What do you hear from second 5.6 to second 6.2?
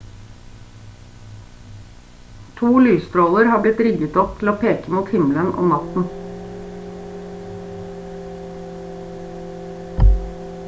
om natten